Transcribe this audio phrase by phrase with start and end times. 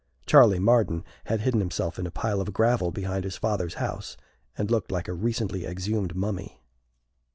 [0.25, 4.17] (Charley Marden had hidden himself in a pile of gravel behind his father's house,
[4.57, 6.59] and looked like a recently exhumed mummy.)